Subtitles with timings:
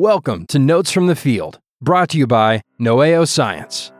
[0.00, 3.92] Welcome to Notes from the Field, brought to you by Noeo Science.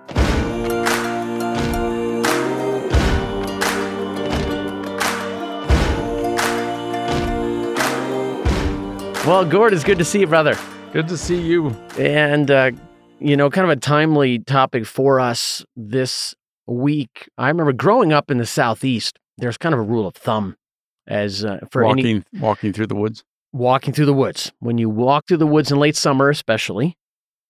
[9.27, 10.57] Well, Gord, it's good to see you, brother.
[10.95, 11.69] Good to see you.
[11.99, 12.71] And, uh,
[13.19, 16.35] you know, kind of a timely topic for us this
[16.67, 17.29] week.
[17.37, 20.57] I remember growing up in the Southeast, there's kind of a rule of thumb
[21.07, 23.23] as uh, for walking any walking through the woods.
[23.53, 24.53] Walking through the woods.
[24.61, 26.97] When you walk through the woods in late summer, especially,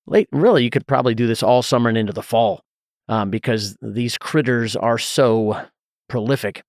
[0.07, 2.63] late, really, you could probably do this all summer and into the fall
[3.09, 5.61] um, because these critters are so
[6.09, 6.63] prolific.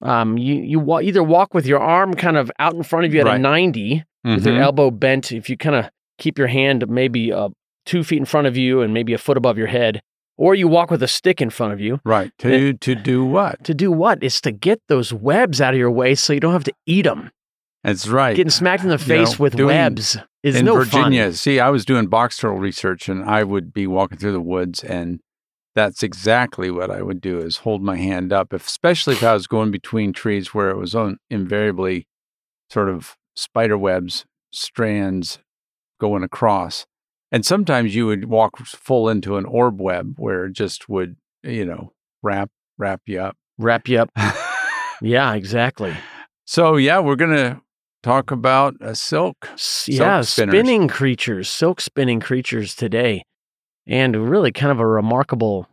[0.00, 3.12] Um, you you wa- either walk with your arm kind of out in front of
[3.12, 3.40] you at a Right.
[3.40, 4.60] 90 with your Mhm.
[4.62, 5.32] elbow bent.
[5.32, 5.86] If you kind of
[6.18, 7.48] keep your hand maybe uh,
[7.84, 10.00] two feet in front of you and maybe a foot above your head,
[10.36, 11.98] or you walk with a stick in front of you.
[12.04, 12.30] Right.
[12.40, 13.64] To to do what?
[13.64, 14.22] To do what?
[14.22, 17.02] Is to get those webs out of your way so you don't have to eat
[17.02, 17.30] them.
[17.84, 18.34] That's right.
[18.36, 21.32] Getting smacked in the You face know, with doing- webs is in no Virginia, fun.
[21.34, 24.82] see, I was doing box turtle research and I would be walking through the woods
[24.84, 25.20] and
[25.74, 29.32] that's exactly what I would do is hold my hand up, if, especially if I
[29.32, 32.06] was going between trees where it was on, invariably
[32.70, 35.38] sort of spider webs, strands
[36.00, 36.84] going across.
[37.30, 41.64] And sometimes you would walk full into an orb web where it just would, you
[41.64, 41.92] know,
[42.22, 43.36] wrap wrap you up.
[43.58, 44.10] Wrap you up.
[45.00, 45.94] Yeah, exactly.
[46.44, 47.60] So yeah, we're gonna
[48.02, 49.48] talk about a silk.
[49.54, 50.52] S- yeah, spinners.
[50.54, 53.24] spinning creatures, silk spinning creatures today.
[53.86, 55.66] And really kind of a remarkable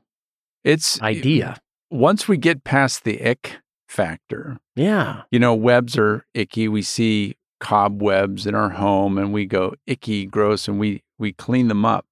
[0.63, 1.57] It's idea.
[1.91, 3.57] Once we get past the ick
[3.89, 5.23] factor, Yeah.
[5.31, 6.67] you know, webs are icky.
[6.67, 11.67] We see cobwebs in our home, and we go icky, gross, and we we clean
[11.67, 12.05] them up.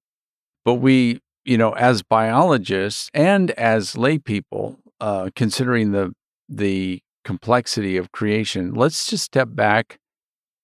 [0.64, 6.14] But we, you know, as biologists and as lay people, uh, considering the
[6.48, 9.98] the complexity of creation, let's just step back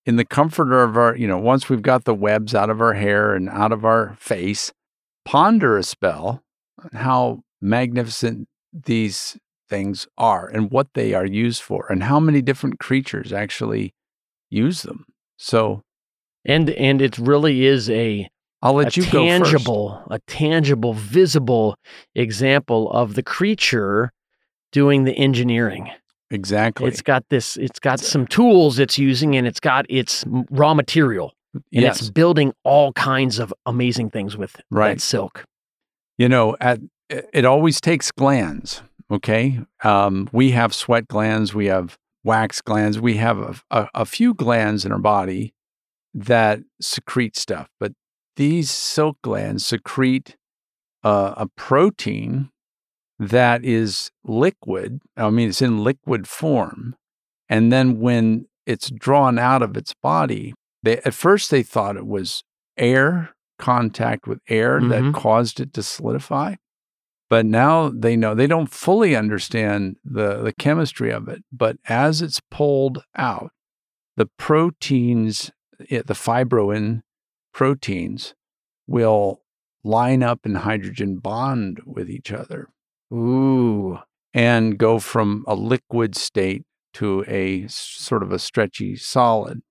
[0.05, 2.93] in the comfort of our, you know, once we've got the webs out of our
[2.93, 4.71] hair and out of our face,
[5.25, 6.43] ponder a spell
[6.83, 9.37] on how magnificent these
[9.69, 13.93] things are and what they are used for and how many different creatures actually
[14.49, 15.05] use them.
[15.37, 15.83] So
[16.45, 18.27] And and it really is a
[18.61, 19.53] I'll let a you go first.
[19.53, 21.75] tangible, a tangible, visible
[22.15, 24.11] example of the creature
[24.71, 25.89] doing the engineering.
[26.31, 26.87] Exactly.
[26.87, 31.33] It's got this, it's got some tools it's using and it's got its raw material.
[31.53, 31.99] And yes.
[31.99, 34.93] it's building all kinds of amazing things with Right.
[34.95, 35.43] that silk.
[36.17, 38.81] you know, at it it always takes glands.
[39.09, 44.05] Okay, um, we have sweat glands, we have wax glands, we have a, a, a
[44.05, 45.53] few glands in our body
[46.13, 47.91] that secrete stuff, but
[48.37, 50.37] these silk glands secrete
[51.03, 52.50] uh, a protein
[53.21, 54.99] that is liquid.
[55.15, 56.95] I mean, it's in liquid form,
[57.47, 62.07] and then when it's drawn out of its body, they at first they thought it
[62.07, 62.43] was
[62.77, 64.89] air contact with air Mhm.
[64.89, 66.55] that caused it to solidify.
[67.29, 71.43] But now they know they don't fully understand the, the chemistry of it.
[71.51, 73.51] But as it's pulled out,
[74.17, 77.01] the proteins, the fibroin
[77.53, 78.33] proteins,
[78.87, 79.41] will
[79.83, 82.69] line up in hydrogen bond with each other
[83.11, 83.99] Ooh.
[84.33, 86.63] and go from a liquid state
[86.93, 89.61] to a sort of a stretchy solid.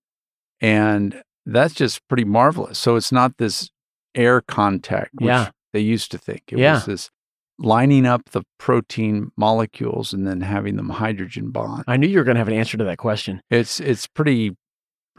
[0.60, 2.78] And that's just pretty marvelous.
[2.78, 3.70] So it's not this
[4.14, 5.50] air contact, which Yeah.
[5.72, 6.42] they used to think.
[6.48, 6.74] It Yeah.
[6.74, 7.10] was this
[7.58, 11.84] lining up the protein molecules and then having them hydrogen bond.
[11.86, 13.40] I knew you were going to have an answer to that question.
[13.50, 14.56] It's it's pretty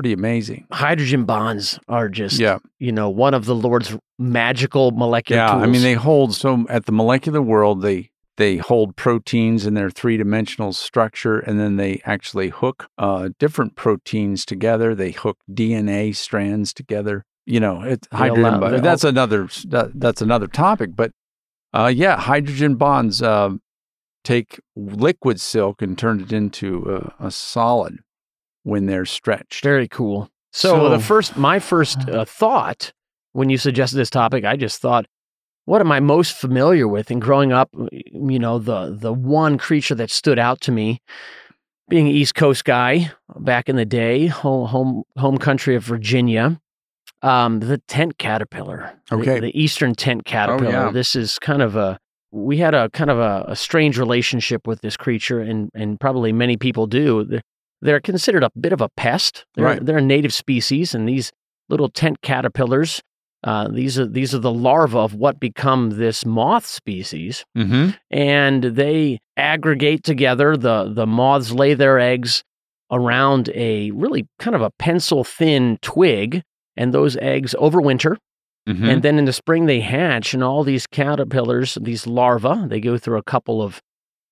[0.01, 0.66] pretty amazing.
[0.72, 2.57] Hydrogen bonds are just, Yeah.
[2.79, 5.51] you know, one of the Lord's magical molecular Yeah.
[5.51, 5.63] tools.
[5.63, 9.91] I mean they hold so at the molecular world they they hold proteins in their
[9.91, 14.95] three dimensional structure and then they actually hook uh, different proteins together.
[14.95, 17.23] They hook DNA strands together.
[17.45, 18.53] You know, it's They hydrogen.
[18.56, 20.95] allow- that's another that, that's another topic.
[20.95, 21.11] But
[21.73, 23.51] uh, yeah, hydrogen bonds uh,
[24.23, 28.00] take liquid silk and turn it into a, a solid
[28.63, 29.63] when they're stretched.
[29.63, 30.29] Very cool.
[30.53, 32.91] So, the first, my first uh, thought
[33.33, 35.05] when you suggested this topic, I just thought,
[35.66, 37.11] what am I most familiar with?
[37.11, 41.02] And growing up, you know, the the one creature that stood out to me,
[41.87, 46.59] being an East Coast guy back in the day, home home home country of Virginia,
[47.22, 48.99] um, the tent caterpillar.
[49.11, 49.40] Okay.
[49.40, 50.72] the, eastern tent caterpillar.
[50.72, 50.91] yeah.
[50.91, 51.99] This is kind of a
[52.31, 56.34] we had a kind of a, a strange relationship with this creature, and and probably
[56.34, 57.40] many people do.
[57.81, 59.45] They're, considered a bit of a pest.
[59.55, 59.85] They're, Right.
[59.85, 61.31] they're a native species, and these
[61.69, 63.01] little tent caterpillars.
[63.43, 67.89] Uh, these are these are the larvae of what become this moth species, Mm-hmm.
[68.11, 70.55] and they aggregate together.
[70.55, 72.43] the The moths lay their eggs
[72.91, 76.43] around a really kind of a pencil thin twig
[76.77, 78.17] and those eggs overwinter.
[78.69, 78.87] Mhm.
[78.91, 82.97] And then in the spring, they hatch, and all these caterpillars, these larvae, they go
[82.99, 83.81] through a couple of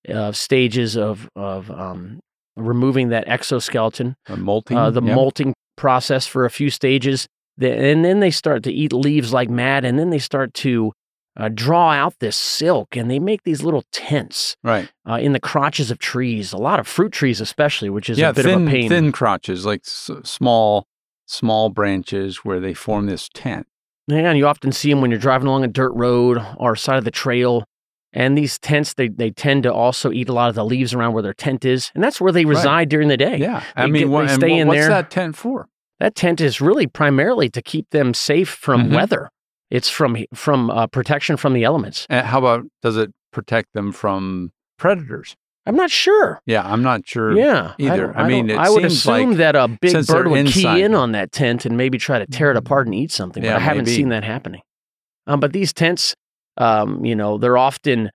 [0.08, 2.20] uh, stages of, of um,
[2.56, 4.78] removing that exoskeleton, A molting.
[4.78, 5.16] uh, the yeah.
[5.16, 7.28] molting process for a few stages.
[7.62, 10.94] And then they start to eat leaves like mad, and then they start to
[11.38, 14.90] uh, draw out this silk, and they make these little tents Right.
[15.10, 18.30] uh, in the crotches of trees, a lot of fruit trees, especially, which is yeah,
[18.30, 18.90] a bit thin, of a pain.
[18.90, 20.88] thin crotches, like s- small,
[21.28, 23.68] small branches where they form this tent.
[24.08, 26.98] Yeah, and you often see them when you're driving along a dirt road or side
[26.98, 27.64] of the trail.
[28.12, 31.14] And these tents, they, they tend to also eat a lot of the leaves around
[31.14, 32.56] where their tent is, and that's where they Right.
[32.56, 33.38] reside during the day.
[33.38, 33.64] Yeah.
[33.76, 34.90] I They mean, get- what, stay in what's there.
[34.90, 35.68] that tent for?
[36.00, 38.96] That tent is really primarily to keep them safe from Mhm.
[38.96, 39.30] weather.
[39.70, 42.08] It's from from uh, protection from the elements.
[42.10, 45.36] And how about does it protect them from predators?
[45.68, 46.40] I'm not sure.
[46.48, 47.38] Yeah, I'm not sure.
[47.38, 48.08] Yeah, either.
[48.08, 50.96] don't- I mean, it I would assume like that a big bird would key in
[50.96, 53.44] on that tent and maybe try to tear it apart and eat something.
[53.44, 53.96] Yeah, but I haven't maybe.
[53.98, 54.62] seen that happening.
[55.28, 56.16] Um, but these tents,
[56.60, 58.12] um, you know, they're often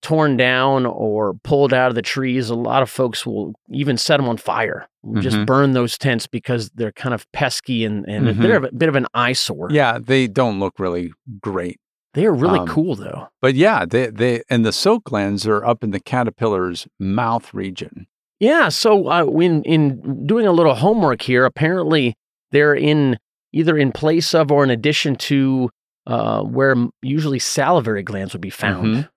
[0.00, 2.50] torn down or pulled out of the trees.
[2.50, 5.46] A lot of folks will even set them on fire, just Mhm.
[5.46, 8.40] burn those tents because they're kind of pesky and, and Mhm.
[8.40, 9.68] they're a bit of an eyesore.
[9.72, 11.80] Yeah, they don't look really great.
[12.14, 13.28] They are really Um, cool though.
[13.42, 18.06] But yeah, they they and the silk glands are up in the caterpillar's mouth region.
[18.40, 18.68] Yeah.
[18.70, 22.14] So uh, in in doing a little homework here, apparently
[22.52, 23.18] they're in
[23.52, 25.70] either in place of or in addition to
[26.08, 28.86] uh, where usually salivary glands would be found.
[28.86, 29.08] Mhm.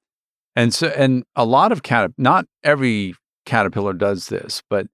[0.55, 3.15] And so and a lot of cat not every
[3.45, 4.87] caterpillar does this, but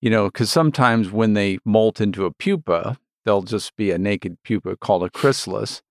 [0.00, 4.38] you know, because sometimes when they molt into a pupa, they'll just be a naked
[4.44, 5.82] pupa called a chrysalis.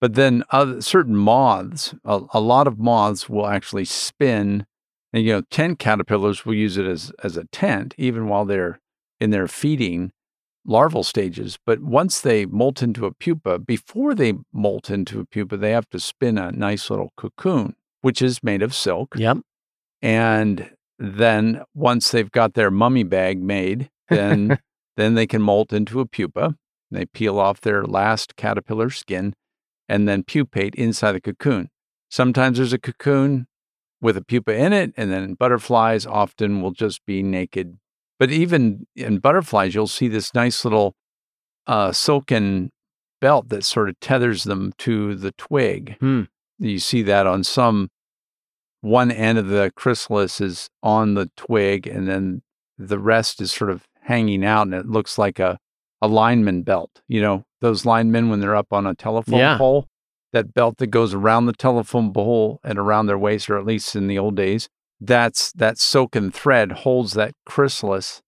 [0.00, 4.66] But then other, certain moths, a, a lot of moths will actually spin,
[5.12, 8.80] and you know, tent caterpillars will use it as as a tent even while they're
[9.20, 10.12] in their feeding
[10.66, 11.58] larval stages.
[11.64, 15.88] But once they molt into a pupa, before they molt into a pupa, they have
[15.90, 19.14] to spin a nice little cocoon, which is made of silk.
[19.16, 19.38] Yep.
[20.02, 24.58] And then once they've got their mummy bag made, then
[24.96, 26.56] then they can molt into a pupa.
[26.90, 29.34] They peel off their last caterpillar skin
[29.88, 31.68] and then pupate inside the cocoon.
[32.08, 33.46] Sometimes there's a cocoon
[34.00, 37.78] with a pupa in it, and then butterflies often will just be naked.
[38.18, 40.94] But even in butterflies, you'll see this nice little
[41.66, 42.70] uh, silken
[43.20, 45.96] belt that sort of tethers them to the twig.
[46.00, 46.22] Hmm.
[46.58, 47.90] You see that on some
[48.80, 52.42] one end of the chrysalis is on the twig, and then
[52.78, 55.58] the rest is sort of hanging out, and it looks like a,
[56.00, 57.02] a lineman belt.
[57.08, 59.58] You know, those linemen when they're up on a telephone Yeah.
[59.58, 59.88] pole,
[60.32, 63.96] that belt that goes around the telephone pole and around their waist, or at least
[63.96, 64.68] in the old days,
[65.00, 68.22] that's that silken thread holds that chrysalis,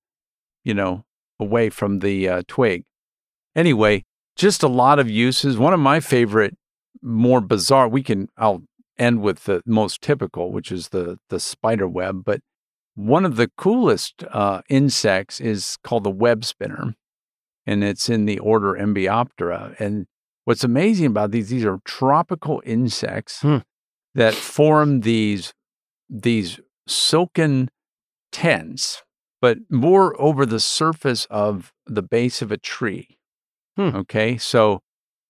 [0.65, 1.05] you know,
[1.41, 2.85] away from the uh, twig.
[3.57, 4.05] Anyway,
[4.37, 5.59] just a lot of uses.
[5.59, 6.57] One of my favorite,
[7.03, 8.63] more bizarre, we can, I'll
[8.99, 12.25] end with the most typical, which is the, the spider web.
[12.25, 12.41] But
[12.95, 16.95] one of the coolest uh, insects is called the web spinner,
[17.67, 19.79] and it's in the order Embioptera.
[19.81, 20.07] And
[20.45, 23.59] what's amazing about these, these are tropical insects Hmm.
[24.15, 25.53] that form these,
[26.09, 27.71] these silken
[28.33, 29.03] tents,
[29.41, 33.19] but more over the surface of the base of a tree.
[33.77, 33.95] Hmm.
[33.95, 34.37] Okay.
[34.39, 34.81] So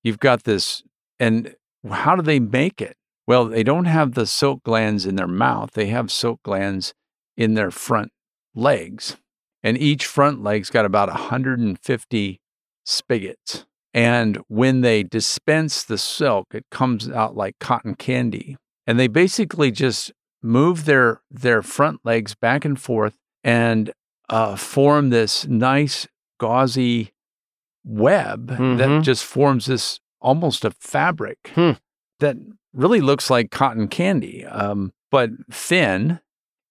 [0.02, 0.82] you've got this,
[1.19, 1.54] and
[1.90, 2.96] how do they make it?
[3.26, 6.94] Well, they don't have the silk glands in their mouth, they have silk glands
[7.36, 8.10] in their front
[8.55, 9.17] legs.
[9.62, 12.41] And each front leg's got about 150
[12.84, 13.67] spigots.
[13.93, 18.56] And when they dispense the silk, it comes out like cotton candy.
[18.86, 23.92] And they basically just move their their front legs back and forth and
[24.28, 26.06] uh, form this nice
[26.38, 27.12] gauzy
[27.84, 29.02] web that Mhm.
[29.02, 31.72] just forms this almost a fabric Hmm.
[32.20, 32.36] that
[32.72, 36.20] really looks like cotton candy, um, but thin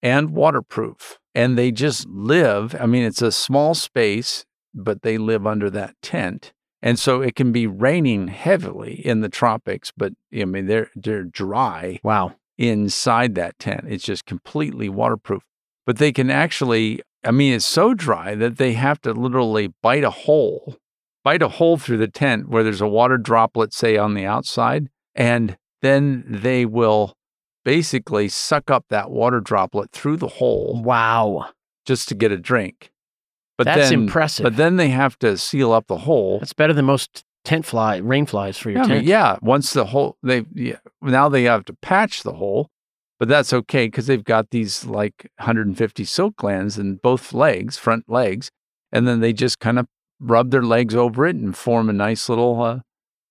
[0.04, 1.18] and waterproof.
[1.34, 2.76] And they just live.
[2.80, 6.54] I mean, it's a small space, but they live under that tent.
[6.82, 11.24] And so it can be raining heavily in the tropics, but I mean they're they're
[11.24, 12.36] dry Wow.
[12.58, 13.86] Inside that tent.
[13.88, 15.44] It's just completely waterproof.
[15.86, 20.04] But they can actually, I mean, it's so dry that they have to literally bite
[20.04, 20.78] a hole,
[21.24, 24.90] bite a hole through the tent where there's a water droplet, say, on the outside.
[25.16, 27.14] And then they will
[27.64, 31.50] basically suck up that water droplet through the hole Wow.
[31.86, 32.92] just to get a drink.
[33.58, 34.44] But That's then, impressive.
[34.44, 36.40] But then they have to seal up the hole.
[36.40, 39.00] That's better than most tent fly rain flies for your Yeah, I tent.
[39.00, 39.38] mean, yeah.
[39.42, 42.70] Once the hole, they yeah, now they have to patch the hole,
[43.20, 48.06] but that's okay because they've got these like 150 silk glands in both legs, front
[48.10, 48.52] legs,
[48.92, 49.88] and then they just kind of
[50.20, 52.80] rub their legs over it and form a nice little uh,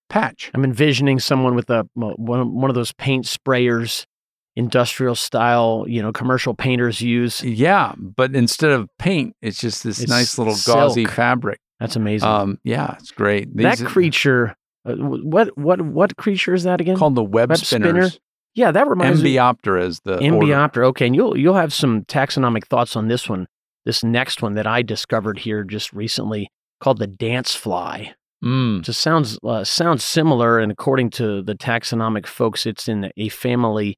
[0.09, 0.51] patch.
[0.55, 2.15] I'm envisioning someone with a one
[2.55, 4.07] one of those paint sprayers,
[4.55, 7.43] industrial style, you know, commercial painters use.
[7.45, 11.61] Yeah, but instead of paint, it's just this It's nice little gauzy fabric.
[11.81, 12.29] That's amazing.
[12.29, 13.55] Um, yeah, it's great.
[13.57, 14.55] that These are creature,
[14.89, 16.97] uh, what what what creature is that again?
[16.97, 17.89] called the web, web spinner?
[17.91, 18.19] spinners.
[18.55, 19.35] yeah, that reminds me.
[19.35, 20.85] Embioptera is the order.
[20.87, 23.47] Okay, and you'll you'll have some taxonomic thoughts on this one.
[23.85, 26.49] This next one that I discovered here just recently,
[26.81, 28.15] called the dance fly.
[28.45, 33.29] Mm, Just sounds uh, sounds similar, and according to the taxonomic folks, it's in a
[33.29, 33.97] family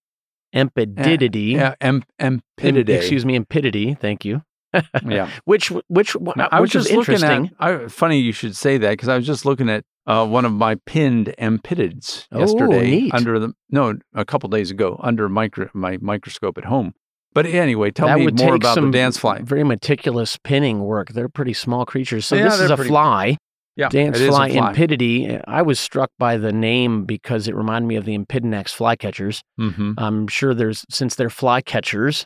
[0.55, 1.53] Empididae.
[1.55, 2.97] yeah, em, Em- Empididae.
[2.97, 3.95] excuse me, Empididae.
[3.99, 4.43] Thank you.
[5.07, 5.31] Yeah.
[5.45, 7.51] Which which Now, I was which is just looking interesting.
[7.61, 7.83] at.
[7.85, 10.53] I, funny you should say that because I was just looking at uh, one of
[10.53, 13.15] my pinned Empidids Oh, yesterday neat.
[13.15, 16.95] under the no a couple days ago under micro, my microscope at home.
[17.35, 19.41] But anyway, tell that me more about some the dance fly.
[19.43, 21.11] Very meticulous pinning work.
[21.11, 22.27] They're pretty small creatures.
[22.27, 23.37] So Yeah, this is a pretty- fly.
[23.77, 24.71] Yeah, Dance is fly, fly.
[24.73, 25.41] Empididae.
[25.47, 29.41] I was struck by the name because it reminded me of the Empidonax flycatchers.
[29.57, 32.25] hmm I'm sure there's, since they're flycatchers,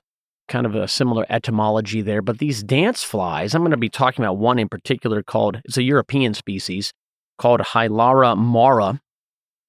[0.53, 2.21] kind of a similar etymology there.
[2.21, 5.79] But these dance flies, I'm going to be talking about one in particular called, it's
[5.79, 6.93] a European species
[7.39, 9.01] called Hilara maura.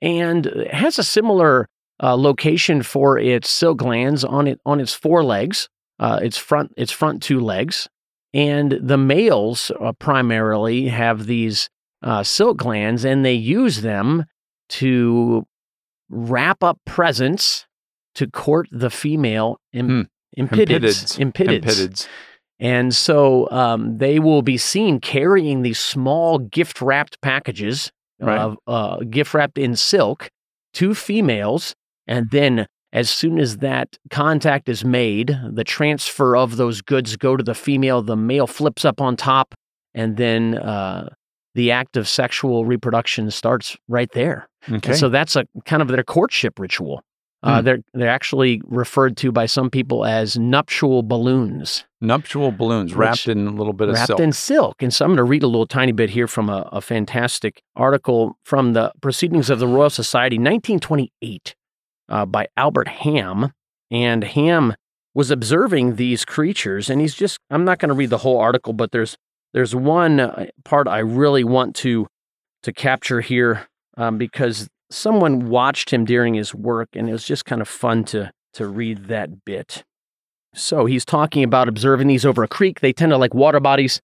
[0.02, 1.70] And it has a similar
[2.02, 6.92] uh, location for its silk glands on it on its forelegs, uh, its front its
[6.92, 7.88] front two legs,
[8.34, 11.70] and the males uh, primarily have these
[12.02, 14.25] uh, silk glands, and they use them
[14.68, 15.46] to
[16.10, 17.66] wrap up presents
[18.16, 21.62] to court the female im- impidids, impidids.
[21.63, 22.08] Empidids.
[22.60, 28.40] And so um, they will be seen carrying these small gift wrapped packages, Right.
[28.40, 30.30] of uh, gift wrapped in silk,
[30.75, 31.75] to females.
[32.08, 37.36] And then, as soon as that contact is made, the transfer of those goods go
[37.36, 38.02] to the female.
[38.02, 39.56] The male flips up on top,
[39.94, 41.10] and then uh,
[41.56, 44.48] the act of sexual reproduction starts right there.
[44.72, 44.92] Okay.
[44.92, 47.02] And so that's a kind of their courtship ritual.
[47.43, 47.65] Uh, Hmm.
[47.65, 53.47] They're they're actually referred to by some people as nuptial balloons Nuptial balloons wrapped in
[53.47, 54.19] a little bit of wrapped silk.
[54.19, 54.81] in silk.
[54.83, 57.63] And so I'm going to read a little tiny bit here from a, a fantastic
[57.77, 61.55] article from the Proceedings of the Royal Society, 1928,
[62.09, 63.53] uh, by Albert Hamm.
[63.89, 64.75] And Hamm
[65.13, 68.73] was observing these creatures, and he's just, I'm not going to read the whole article,
[68.73, 69.15] but there's
[69.53, 72.07] there's one uh, part I really want to
[72.63, 77.45] to capture here um, because someone watched him during his work, and it was just
[77.45, 79.83] kind of fun to to read that bit.
[80.53, 82.81] So he's talking about observing these over a creek.
[82.81, 84.00] They tend to like water bodies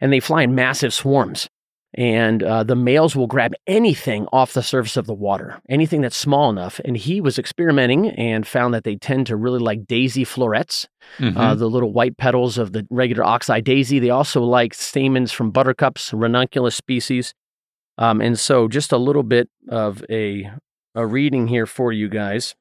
[0.00, 1.48] and they fly in massive swarms.
[1.96, 6.16] And uh, the males will grab anything off the surface of the water, anything that's
[6.16, 6.80] small enough.
[6.84, 10.86] And he was experimenting and found that they tend to really like daisy florets,
[11.18, 11.36] Mhm.
[11.36, 14.00] uh, the little white petals of the regular oxeye daisy.
[14.00, 17.32] They also like stamens from buttercups, ranunculus species.
[17.98, 20.50] Um, and so, just a little bit of a,
[20.94, 22.54] a reading here for you guys.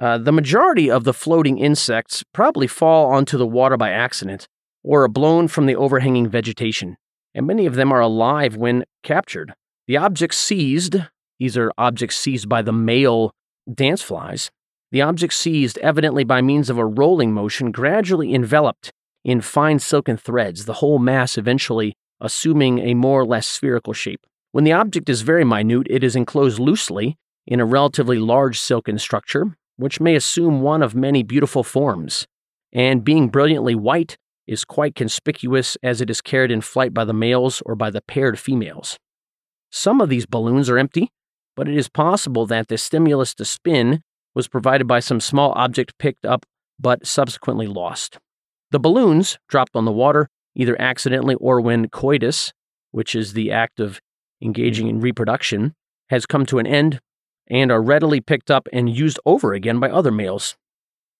[0.00, 4.46] Uh, the majority of the floating insects probably fall onto the water by accident
[4.84, 6.96] or are blown from the overhanging vegetation,
[7.34, 9.54] and many of them are alive when captured.
[9.88, 10.96] The objects seized,
[11.40, 13.32] these are objects seized by the male
[13.72, 14.50] dance flies,
[14.90, 18.92] the objects seized, evidently by means of a rolling motion, gradually enveloped
[19.24, 24.26] in fine silken threads, the whole mass eventually assuming a more or less spherical shape.
[24.52, 28.98] When the object is very minute, it is enclosed loosely in a relatively large silken
[28.98, 32.26] structure, which may assume one of many beautiful forms,
[32.72, 37.12] and being brilliantly white is quite conspicuous as it is carried in flight by the
[37.12, 38.98] males or by the paired females.
[39.70, 41.10] Some of these balloons are empty,
[41.54, 44.02] but it is possible that the stimulus to spin
[44.34, 46.46] was provided by some small object picked up
[46.80, 48.18] but subsequently lost.
[48.70, 52.52] The balloons, dropped on the water, either accidentally or when coitus,
[52.90, 54.00] which is the act of
[54.42, 55.74] engaging in reproduction,
[56.10, 57.00] has come to an end,
[57.48, 60.56] and are readily picked up and used over again by other males.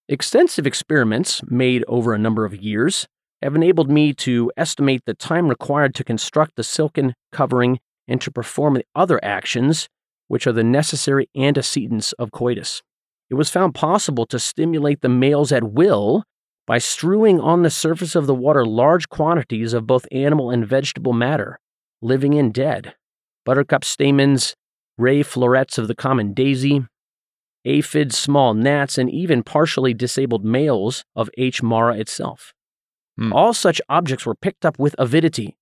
[0.08, 3.06] Extensive experiments made over a number of years
[3.42, 8.30] have enabled me to estimate the time required to construct the silken covering and to
[8.30, 9.88] perform the other actions
[10.28, 12.82] which are the necessary antecedents of coitus.
[13.30, 16.24] It was found possible to stimulate the males at will
[16.66, 21.12] by strewing on the surface of the water large quantities of both animal and vegetable
[21.12, 21.58] matter,
[22.00, 22.94] living and dead,
[23.48, 24.54] buttercup stamens,
[24.98, 26.84] ray florets of the common daisy,
[27.64, 31.62] aphids, small gnats, and even partially disabled males of H.
[31.62, 32.52] maura itself.
[33.16, 33.32] Hmm.
[33.32, 35.56] All such objects were picked up with avidity,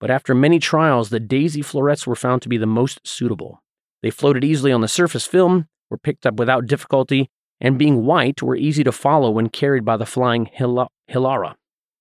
[0.00, 3.62] but after many trials, the daisy florets were found to be the most suitable.
[4.02, 7.30] They floated easily on the surface film, were picked up without difficulty,
[7.60, 11.54] and being white, were easy to follow when carried by the flying hila- hilara.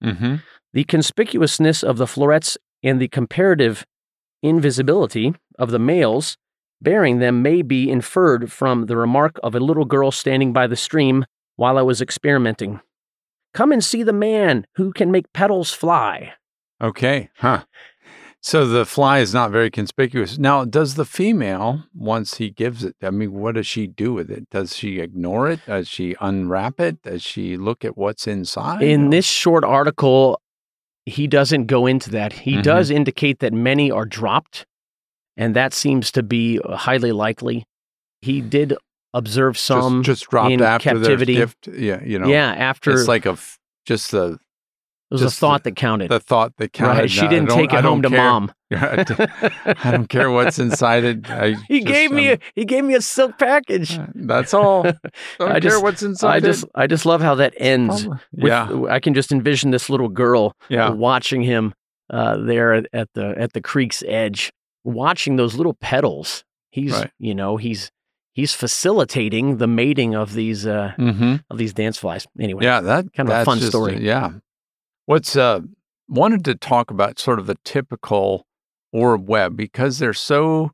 [0.04, 0.38] mm-hmm.
[0.74, 3.86] The conspicuousness of the florets and the comparative
[4.42, 6.38] invisibility of the males
[6.82, 10.76] bearing them may be inferred from the remark of a little girl standing by the
[10.76, 11.26] stream
[11.56, 12.82] while I was experimenting.
[13.54, 16.34] Come and see the man who can make petals fly.
[16.82, 17.30] Okay.
[17.38, 17.64] Huh.
[18.40, 20.38] So the fly is not very conspicuous.
[20.38, 24.30] Now, does the female, once he gives it, I mean, what does she do with
[24.30, 24.50] it?
[24.52, 25.66] Does she ignore it?
[25.66, 27.02] Does she unwrap it?
[27.02, 28.84] Does she look at what's inside?
[28.84, 30.40] In this short article,
[31.08, 32.34] he doesn't go into that.
[32.34, 32.64] He Mhm.
[32.64, 34.66] does indicate that many are dropped,
[35.38, 37.64] and that seems to be uh, highly likely.
[38.22, 38.74] He did
[39.14, 40.04] observe some.
[40.04, 41.36] just dropped in after captivity.
[41.36, 41.68] their gift.
[41.68, 42.28] Yeah, you know.
[42.28, 44.38] yeah, after It's like a f- just the
[45.10, 46.10] it was just a thought that counted.
[46.12, 47.00] the thought that counted.
[47.00, 47.10] right.
[47.12, 48.18] She Now, I didn't take it home to care.
[48.18, 48.52] mom.
[48.72, 51.30] I don't care what's inside it.
[51.30, 53.98] I He just, gave me um, a he gave me a silk package.
[54.16, 54.86] That's all.
[54.88, 54.94] I
[55.40, 56.36] don't I care just- what's inside.
[56.36, 58.08] I just I just love how that ends.
[58.08, 60.90] With- yeah, I can just envision this little girl yeah.
[60.90, 61.74] watching him
[62.10, 64.52] uh, there at, at the at the creek's edge,
[64.84, 66.44] watching those little petals.
[66.72, 67.12] He's Right.
[67.18, 67.90] you know he's
[68.34, 71.36] he's facilitating the mating of these uh, Mm-hmm.
[71.50, 72.28] of these dance flies.
[72.40, 74.00] Anyway, Yeah, that kind of a fun just, story.
[74.04, 74.32] yeah.
[75.08, 75.62] What's uh
[76.10, 78.46] wanted to talk about sort of the typical
[78.92, 80.72] orb web because they're so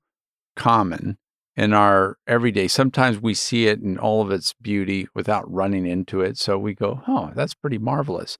[0.56, 1.20] common
[1.56, 2.68] in our everyday.
[2.68, 6.74] Sometimes we see it in all of its beauty without running into it, so we
[6.74, 8.40] go, "Oh, that's pretty marvelous."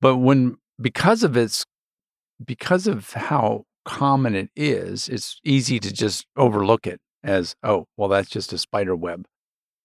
[0.00, 1.66] But when because of its
[2.42, 8.08] because of how common it is, it's easy to just overlook it as, "Oh, well
[8.08, 9.26] that's just a spider web."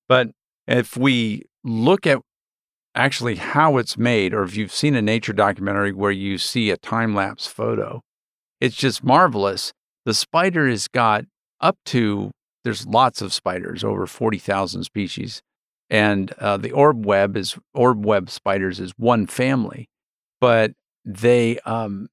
[0.07, 0.29] But
[0.67, 2.21] if we look at
[2.95, 6.77] actually how it's made, or if you've seen a nature documentary where you see a
[6.77, 8.01] time lapse photo,
[8.61, 9.73] it's just marvelous.
[10.05, 11.25] The spider has got
[11.59, 12.31] up to,
[12.63, 15.41] there's lots of spiders, over 40,000 species.
[15.89, 19.89] And uh, the orb web is, orb web spiders is one family,
[20.39, 20.71] but
[21.05, 22.07] they, um,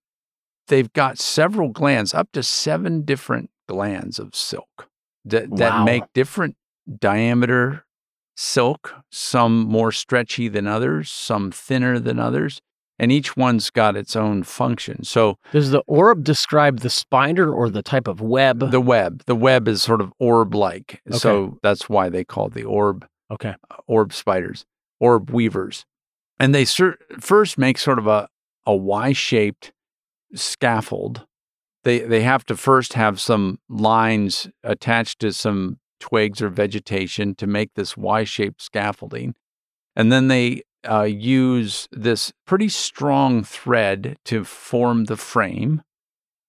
[0.69, 4.89] they've got several glands, up to seven different glands of silk
[5.25, 6.57] that, that make different
[6.99, 7.85] diameter
[8.41, 12.63] silk, some more stretchy than others, some thinner than others,
[12.99, 15.05] and each one's got its own function.
[15.05, 18.71] So does the orb describe the spider or the type of web?
[18.71, 21.03] the web, the web is sort of orb-like.
[21.11, 24.65] So that's why they call the orb okay, uh, orb spiders,
[24.99, 25.85] orb weavers.
[26.39, 28.29] And they cer- first make sort of a,
[28.67, 29.73] a Y-shaped
[30.35, 31.27] scaffold.
[31.85, 37.47] They they have to first have some lines attached to some twigs or vegetation to
[37.47, 39.35] make this Y-shaped scaffolding.
[39.95, 45.83] And then they uh, use this pretty strong thread to form the frame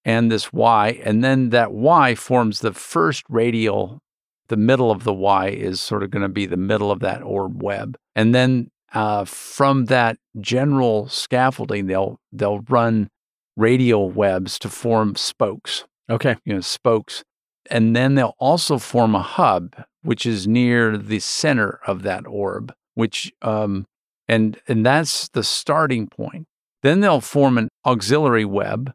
[0.03, 0.99] and this Y.
[1.03, 3.99] And then that Y forms the first radial
[4.47, 7.23] the middle of the Y is sort of going to be the middle of that
[7.23, 7.97] orb web.
[8.15, 13.09] And then uh, from that general scaffolding, they'll they'll run
[13.55, 17.23] radial webs to form spokes, okay, you know, spokes.
[17.69, 22.73] And then they'll also form a hub, which is near the center of that orb,
[22.95, 23.85] which um,
[24.27, 26.47] and and that's the starting point.
[26.81, 28.93] Then they'll form an auxiliary web,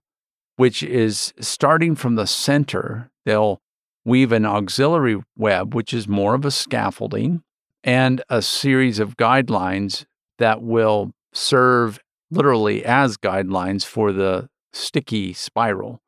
[0.56, 3.10] which is starting from the center.
[3.24, 3.60] They'll
[4.04, 7.42] weave an auxiliary web, which is more of a scaffolding,
[7.84, 10.04] and a series of guidelines
[10.38, 12.00] that will serve
[12.30, 16.00] literally as guidelines for the sticky spiral.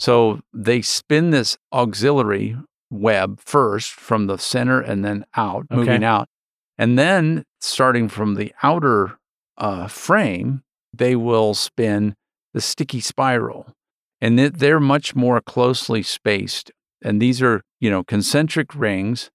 [0.00, 2.56] So they spin this auxiliary
[2.90, 5.76] web first from the center and then out, Okay.
[5.76, 6.26] moving out.
[6.78, 9.18] And then starting from the outer
[9.58, 10.62] uh, frame,
[10.96, 12.14] they will spin
[12.54, 13.74] the sticky spiral.
[14.22, 16.70] And they're much more closely spaced.
[17.02, 19.30] And these are, you know, concentric rings,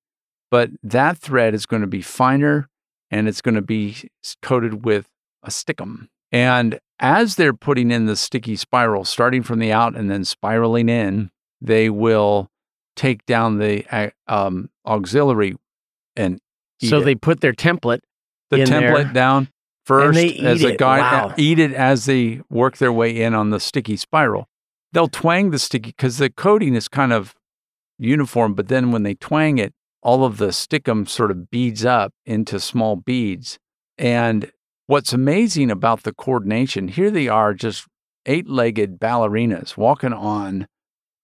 [0.49, 2.69] but that thread is going to be finer
[3.11, 4.09] and it's going to be
[4.41, 5.07] coated with
[5.43, 6.07] a stickum.
[6.31, 10.89] And as they're putting in the sticky spiral, starting from the out and then spiraling
[10.89, 11.29] in,
[11.61, 12.49] they will
[12.95, 15.55] take down the um, auxiliary
[16.15, 16.39] and
[16.81, 17.05] eat so it.
[17.05, 17.99] they put their template.
[18.49, 19.49] the template there, down
[19.85, 20.99] first they as a guide.
[20.99, 21.33] Wow.
[21.37, 24.47] Eat it as they work their way in on the sticky spiral.
[24.93, 27.35] They'll twang the sticky because the coating is kind of
[27.97, 32.13] uniform, but then when they twang it, all of the stickum sort of beads up
[32.25, 33.59] into small beads.
[33.97, 34.51] And
[34.87, 37.85] what's amazing about the coordination, here they are just
[38.25, 40.67] eight-legged ballerinas walking on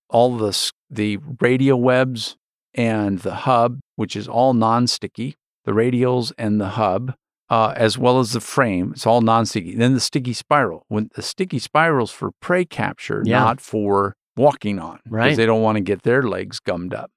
[0.10, 2.36] all the the radial webs
[2.74, 7.14] and the hub, which is all non-sticky, the radials and the hub,
[7.50, 8.92] uh, as well as the frame.
[8.94, 9.76] It's all non-sticky.
[9.76, 10.86] Then the sticky spiral.
[10.90, 13.40] When the sticky spirals for prey capture, Yeah.
[13.40, 15.38] not for walking on, because Right.
[15.38, 17.10] they don't want to get their legs gummed up.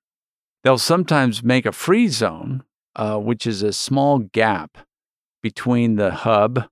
[0.63, 2.63] They'll sometimes make a free zone,
[2.97, 4.79] uh, which is a small gap
[5.45, 6.65] between the hub,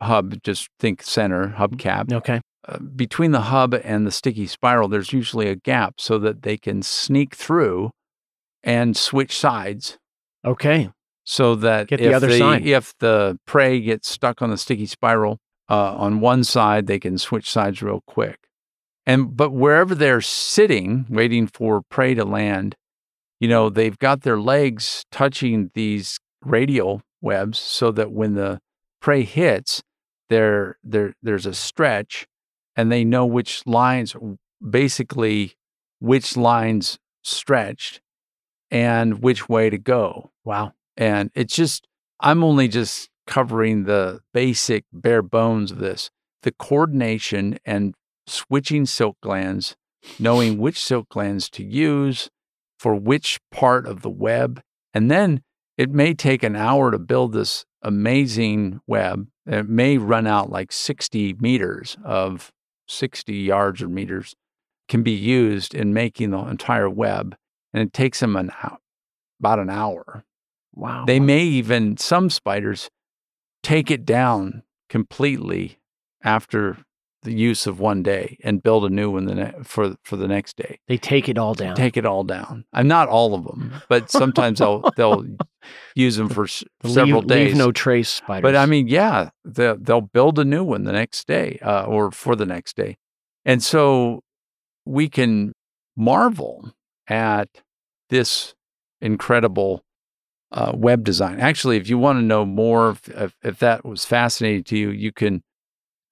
[0.00, 5.12] hub, just think center, hubcap, Okay, uh, between the hub and the sticky spiral, there's
[5.12, 7.90] usually a gap so that they can sneak through
[8.62, 9.98] and switch sides
[10.46, 10.90] Okay.
[11.24, 12.64] so that Get the if other side.
[12.66, 17.18] if the prey gets stuck on the sticky spiral uh, on one side, they can
[17.18, 18.38] switch sides real quick.
[19.06, 22.76] And but wherever they're sitting, waiting for prey to land,
[23.40, 28.60] you know, they've got their legs touching these radial webs so that when the
[29.00, 29.82] prey hits,
[30.28, 32.26] there there there's a stretch,
[32.76, 34.14] and they know which lines,
[34.68, 35.54] basically,
[36.00, 38.00] which lines stretched,
[38.70, 40.30] and which way to go.
[40.44, 40.72] Wow.
[40.96, 41.86] And it's just,
[42.20, 46.10] I'm only just covering the basic bare bones of this.
[46.42, 47.94] The coordination and
[48.26, 49.76] switching silk glands,
[50.18, 52.30] knowing which silk glands to use
[52.78, 54.60] for which part of the web.
[54.94, 55.42] And then
[55.78, 59.28] it may take an hour to build this amazing web.
[59.46, 62.50] It may run out like 60 meters of
[62.88, 64.34] 60 yards or meters
[64.88, 67.36] can be used in making the entire web.
[67.72, 68.78] And it takes them an hour,
[69.38, 70.24] about an hour.
[70.74, 71.04] Wow.
[71.06, 72.90] They may even, some spiders,
[73.62, 75.78] take it down completely
[76.24, 76.78] after
[77.28, 80.26] the use of one day and build a new one the ne- for for the
[80.26, 80.80] next day.
[80.88, 81.76] They take it all down.
[81.76, 82.64] Take it all down.
[82.72, 85.24] I'm not all of them, but sometimes they'll they'll
[85.94, 87.48] use them for s- leave, several days.
[87.48, 88.42] Leave no trace spiders.
[88.42, 92.10] but I mean, yeah, they'll, they'll build a new one the next day uh, or
[92.10, 92.96] for the next day,
[93.44, 94.22] and so
[94.86, 95.52] we can
[95.96, 96.72] marvel
[97.08, 97.48] at
[98.10, 98.54] this
[99.00, 99.84] incredible
[100.52, 101.40] uh, web design.
[101.40, 105.12] Actually, if you want to know more, if, if that was fascinating to you, you
[105.12, 105.42] can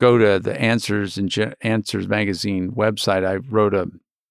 [0.01, 3.27] go to the Answers and Ge- Answers magazine website.
[3.27, 3.83] I wrote a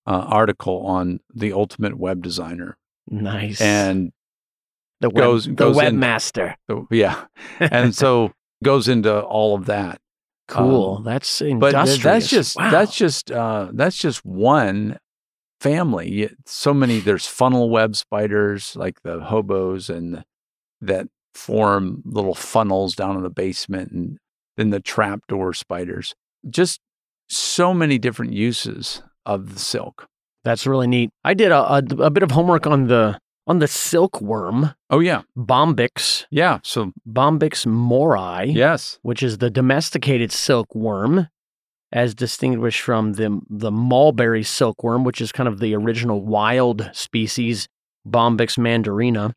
[0.08, 2.78] uh, article on the ultimate web designer,
[3.10, 3.60] nice.
[3.62, 4.12] and
[5.02, 6.56] the web, goes- the goes in- webmaster.
[6.92, 7.26] yeah,
[7.60, 8.32] and so
[8.64, 10.00] goes into all of that.
[10.48, 10.98] Cool.
[10.98, 11.94] um, that's But industrious.
[11.96, 12.70] th- that's just Wow.
[12.70, 15.00] that's just uh, that's just one
[15.60, 16.30] family.
[16.46, 17.00] So many.
[17.00, 20.26] There's funnel web spiders like the hobos and the,
[20.82, 24.20] that form little funnels down in the basement, and
[24.58, 26.14] then the trapdoor spiders.
[26.50, 26.80] Just
[27.30, 30.08] so many different uses of the silk.
[30.44, 31.10] That's really neat.
[31.24, 35.22] I did a, a, a bit of homework on the on the silkworm, Oh yeah,
[35.38, 36.60] Bombyx, yeah.
[36.64, 41.28] So Bombyx mori, yes, which is the domesticated silkworm,
[41.92, 47.68] as distinguished from the the mulberry silkworm, which is kind of the original wild species,
[48.08, 49.34] Bombyx mandarina,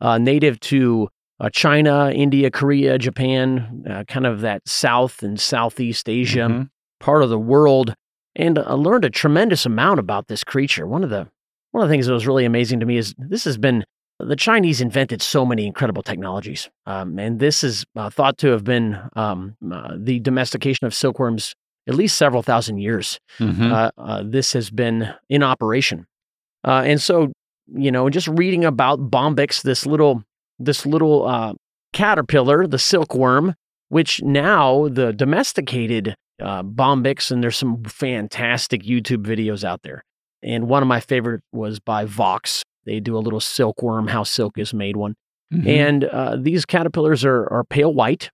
[0.00, 1.08] uh, native to
[1.40, 6.70] uh, China, India, Korea, Japan, uh, kind of that South and Southeast Asia Mhm.
[7.00, 7.94] part of the world,
[8.34, 10.86] and I learned a tremendous amount about this creature.
[10.86, 11.28] One of the
[11.72, 13.84] one of the things that was really amazing to me is this has been
[14.18, 18.64] the Chinese invented so many incredible technologies, um, and this is uh, thought to have
[18.64, 21.54] been um, uh, the domestication of silkworms
[21.86, 23.20] at least several thousand years.
[23.38, 23.70] Mhm.
[23.70, 26.06] Uh, uh, this has been in operation,
[26.66, 27.30] uh, and so
[27.74, 30.22] you know, just reading about Bombyx, this little
[30.58, 31.54] this little uh,
[31.92, 33.54] caterpillar, the silkworm,
[33.88, 40.02] which now the domesticated uh, Bombyx, and there's some fantastic YouTube videos out there.
[40.42, 42.62] And one of my favorite was by Vox.
[42.84, 45.14] They do a little silkworm, how silk is made one.
[45.52, 45.66] Mhm.
[45.66, 48.30] And uh, these caterpillars are, are pale white.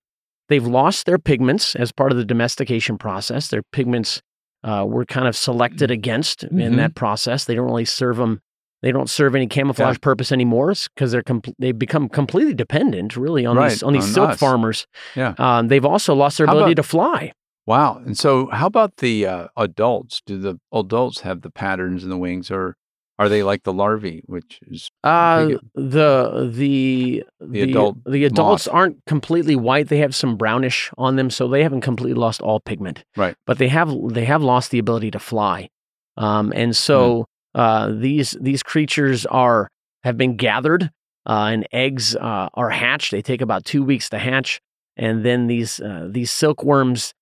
[0.49, 3.49] They've lost their pigments as part of the domestication process.
[3.49, 4.21] Their pigments
[4.65, 6.77] uh, were kind of selected against in Mhm.
[6.77, 7.45] that process.
[7.45, 8.41] They don't really serve them.
[8.83, 13.47] They don't serve any camouflage purpose anymore because they're com- they become completely dependent, really,
[13.47, 14.39] on these on these on silk us.
[14.41, 14.87] farmers.
[15.15, 15.35] Yeah.
[15.39, 17.33] Um, they've also lost their How ability about- to fly.
[17.65, 18.03] Wow.
[18.05, 20.21] And so, how about the uh, adults?
[20.27, 22.77] Do the adults have the patterns in the wings, or
[23.21, 28.75] are they like the larvae, which is Uh, the the the adult the adults moth.
[28.75, 29.87] aren't completely white.
[29.91, 33.05] They have some brownish on them, so they haven't completely lost all pigment.
[33.17, 33.37] Right.
[33.47, 35.69] But they have they have lost the ability to fly,
[36.17, 37.23] um, and so Hmm.
[37.55, 39.69] Uh, these these creatures are
[40.05, 40.91] have been gathered,
[41.27, 43.11] uh, and eggs uh, are hatched.
[43.11, 44.61] They take about two weeks to hatch,
[44.97, 47.13] and then these uh, these silkworms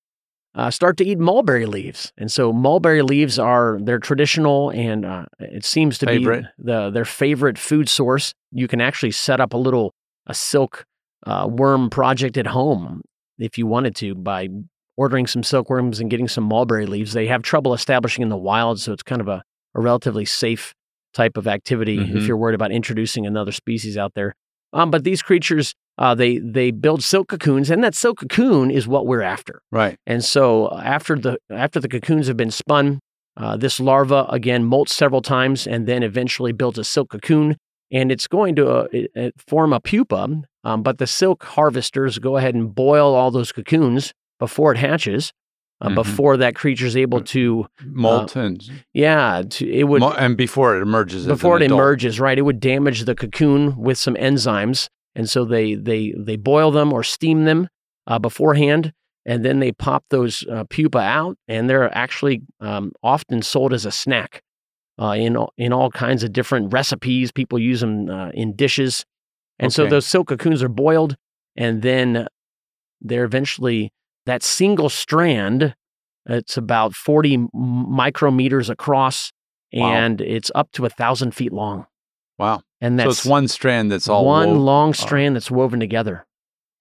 [0.54, 2.12] uh, start to eat mulberry leaves.
[2.18, 6.42] And so mulberry leaves are their traditional and uh, it seems to Favorite.
[6.42, 8.34] be the their favorite food source.
[8.50, 9.94] You can actually set up a little
[10.26, 10.84] a silk
[11.26, 13.02] uh, worm project at home
[13.38, 14.48] if you wanted to by
[14.96, 17.12] ordering some silkworms and getting some mulberry leaves.
[17.12, 19.42] They have trouble establishing in the wild, so it's kind of a,
[19.74, 20.74] a relatively safe
[21.14, 22.26] type of activity if Mhm.
[22.26, 24.34] you're worried about introducing another species out there.
[24.72, 28.86] Um, but these creatures, uh, they they build silk cocoons, and that silk cocoon is
[28.86, 29.60] what we're after.
[29.72, 29.96] right?
[30.06, 33.00] And so uh, after the after the cocoons have been spun,
[33.36, 37.56] uh, this larva again molts several times and then eventually builds a silk cocoon,
[37.90, 40.42] and it's going to uh, it- it form a pupa.
[40.62, 45.32] Um, but the silk harvesters go ahead and boil all those cocoons before it hatches,
[45.80, 45.94] uh, Mhm.
[45.94, 48.58] before that creature is able to, Molten.
[48.92, 51.26] yeah, to, it would and before it emerges.
[51.26, 51.78] before it adult.
[51.80, 52.38] emerges, right?
[52.38, 56.92] It would damage the cocoon with some enzymes, and so they they they boil them
[56.92, 57.68] or steam them
[58.06, 58.92] uh, beforehand,
[59.24, 63.84] and then they pop those uh, pupa out, and they're actually um, often sold as
[63.86, 64.42] a snack
[65.00, 67.32] uh, in all- in all kinds of different recipes.
[67.32, 69.04] People use them uh, in dishes,
[69.58, 71.16] and so those silk cocoons are boiled,
[71.56, 72.26] and then
[73.00, 73.90] they're eventually
[74.26, 75.74] that single strand.
[76.26, 79.32] It's about forty micrometers across,
[79.72, 79.92] Wow.
[79.92, 81.86] and it's up to a thousand feet long.
[82.38, 82.62] Wow.
[82.80, 86.26] And So that's it's one strand that's all one long strand that's woven together.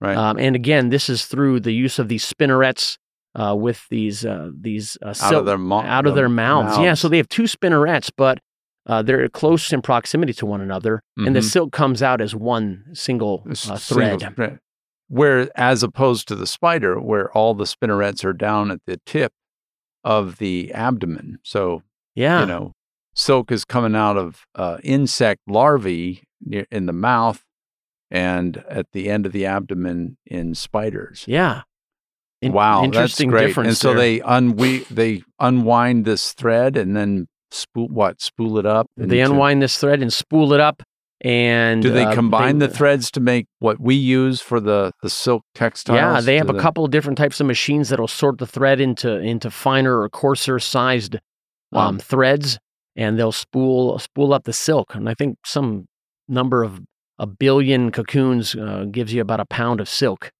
[0.00, 0.16] Right.
[0.16, 2.96] Um, and again, this is through the use of these spinnerets
[3.34, 6.28] uh, with these uh, these uh, out silk- of their mo- out of the their
[6.28, 6.78] mouths.
[6.78, 8.38] Yeah, so they have two spinnerets, but
[8.86, 11.50] uh, they're close in proximity to one another, and the Mhm.
[11.50, 14.58] silk comes out as one single s- uh, single thread.
[15.10, 19.32] Where, as opposed to the spider, where all the spinnerets are down at the tip
[20.04, 21.38] of the abdomen.
[21.42, 21.82] So
[22.14, 22.72] Yeah, you know,
[23.12, 27.42] silk is coming out of uh, insect larvae near, in the mouth
[28.10, 31.24] and at the end of the abdomen in spiders.
[31.26, 31.62] yeah.
[32.40, 33.46] In- wow, interesting that's great.
[33.48, 33.68] difference.
[33.68, 33.98] And so there.
[33.98, 38.86] they unwe- they unwind this thread and then spool what spool it up.
[38.96, 40.82] they unwind this thread and spool it up.
[41.22, 45.10] And Do they uh, combine the threads to make what we use for the the
[45.10, 45.96] silk textiles?
[45.96, 48.46] Yeah, they have to a the- couple of different types of machines that'll sort the
[48.46, 51.18] thread into into finer or coarser sized
[51.72, 51.88] Wow.
[51.88, 52.58] um, threads,
[52.96, 54.94] and they'll spool spool up the silk.
[54.94, 55.86] And I think some
[56.26, 56.80] number of
[57.18, 60.30] a billion cocoons uh, gives you about a pound of silk.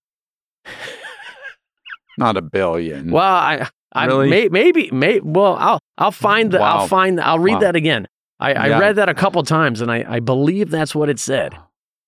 [2.17, 3.11] not a billion.
[3.11, 4.29] Well, I, I Really?
[4.29, 6.79] may, maybe, may, well, I'll I'll find the Wow.
[6.79, 7.59] I'll find I'll read Wow.
[7.59, 8.07] that again.
[8.41, 8.79] I, I Yeah.
[8.79, 11.55] read that a couple times, and I, I believe that's what it said.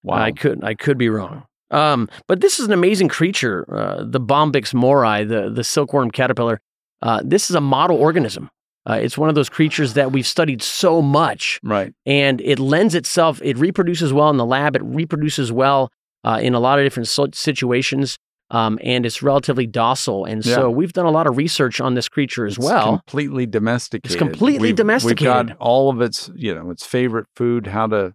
[0.04, 0.15] wow.
[0.17, 1.43] I could I could be wrong.
[1.72, 6.60] Um, but this is an amazing creature, uh, the Bombyx mori, the the silkworm caterpillar.
[7.02, 8.50] Uh, this is a model organism.
[8.89, 11.93] Uh, it's one of those creatures that we've studied so much, right.
[12.06, 13.39] and it lends itself.
[13.41, 14.76] It reproduces well in the lab.
[14.76, 15.89] It reproduces well
[16.26, 18.17] uh, in a lot of different situations,
[18.54, 20.24] um, and it's relatively docile.
[20.26, 22.86] And so we've done a lot of research on this creature as It's well.
[23.00, 24.12] completely domesticated.
[24.12, 25.48] It's completely We've- We've domesticated.
[25.50, 28.13] got all of its, you know, its favorite food, how to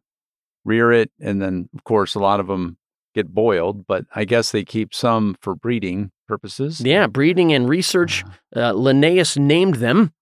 [0.64, 2.78] rear it, and then of course a lot of them
[3.14, 3.86] get boiled.
[3.86, 6.80] But I guess they keep some for breeding purposes.
[6.80, 8.22] Yeah, breeding and research.
[8.54, 10.12] Uh, Linnaeus named them,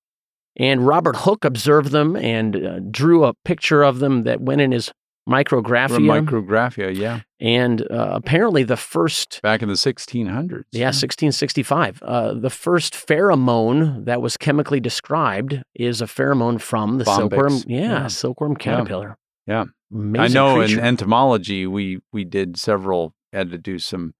[0.56, 4.72] and Robert Hooke observed them and uh, drew a picture of them that went in
[4.72, 4.92] his
[5.28, 5.98] micrographia.
[6.24, 10.64] micrographia, yeah, and uh, apparently, the first, back in the 1600s.
[10.72, 17.04] yeah, 1665, uh, the first pheromone that was chemically described is a pheromone from the
[17.04, 17.62] silkworm.
[17.66, 18.06] Yeah, Yeah.
[18.08, 19.16] silkworm caterpillar.
[19.46, 19.64] Yeah.
[19.92, 20.78] Amazing I know creature.
[20.80, 24.14] in entomology we we did several had to do some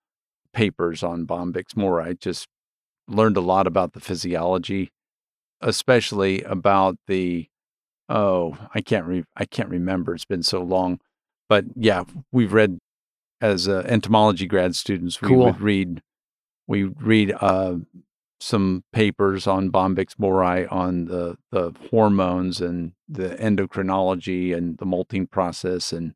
[0.53, 2.15] papers on Bombyx mori.
[2.15, 2.47] Just
[3.09, 4.93] learned a lot about the physiology,
[5.61, 7.49] especially about the
[8.09, 10.15] oh I can't re- I can't remember.
[10.15, 11.01] It's been so long,
[11.49, 12.79] but yeah, we've read
[13.41, 15.21] as uh, entomology grad students.
[15.21, 15.45] We Cool.
[15.47, 16.03] would read
[16.69, 17.77] we read uh,
[18.41, 25.27] some papers on Bombyx mori on the the hormones and the endocrinology and the molting
[25.27, 26.15] process and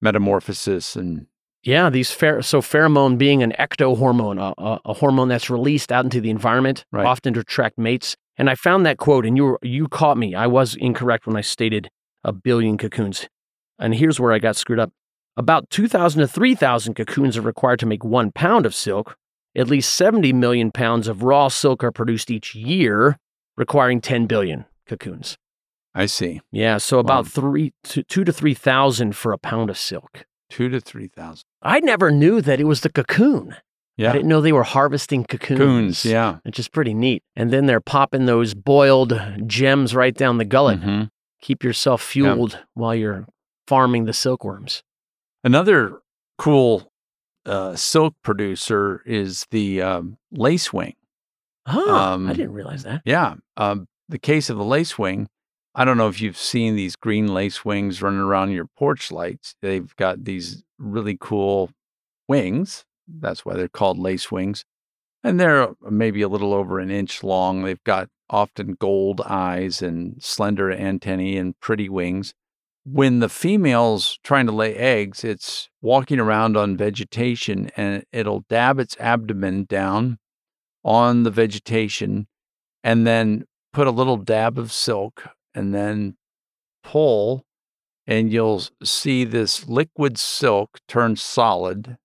[0.00, 1.26] metamorphosis and
[1.62, 6.04] Yeah, these pher- so pheromone being an ectohormone, a, a, a hormone that's released out
[6.04, 7.06] into the environment, Right.
[7.06, 8.16] often to attract mates.
[8.38, 10.34] And I found that quote, and you were, you caught me.
[10.34, 11.90] I was incorrect when I stated
[12.24, 13.28] a billion cocoons.
[13.78, 14.90] And here's where I got screwed up.
[15.36, 19.16] About 2,000 to 3,000 cocoons are required to make one pound of silk.
[19.56, 23.18] At least 70 million pounds of raw silk are produced each year,
[23.56, 25.36] requiring 10 billion cocoons.
[25.94, 27.30] I see Yeah, so about Wow.
[27.30, 30.24] three, two, two to 3,000 for a pound of silk.
[30.48, 31.44] two to three thousand.
[31.62, 33.56] I never knew that it was the cocoon.
[33.98, 35.58] I didn't know they were harvesting cocoons.
[35.58, 36.04] coons.
[36.04, 37.22] Yeah, Which is pretty neat.
[37.36, 40.80] And then they're popping those boiled gems right down the gullet.
[40.80, 41.08] Mhm.
[41.40, 43.26] Keep yourself fueled while you're
[43.68, 44.82] farming the silkworms.
[45.44, 46.00] Another
[46.38, 46.90] cool
[47.44, 50.94] uh, silk producer is the um, lacewing.
[51.66, 53.02] Oh, I Um, didn't realize that.
[53.04, 53.34] Yeah.
[53.56, 55.26] Um, the case of the lacewing,
[55.74, 59.54] I don't know if you've seen these green lacewings running around your porch lights.
[59.62, 61.70] They've got these really cool
[62.28, 62.84] wings.
[63.20, 64.64] That's why they're called lacewings.
[65.24, 67.62] And they're maybe a little over an inch long.
[67.62, 72.34] They've got often gold eyes and slender antennae and pretty wings.
[72.84, 78.80] When the female's trying to lay eggs, it's walking around on vegetation and it'll dab
[78.80, 80.18] its abdomen down
[80.84, 82.26] on the vegetation
[82.82, 86.16] and then put a little dab of silk and then
[86.82, 87.44] pull
[88.06, 91.96] and you'll see this liquid silk turn solid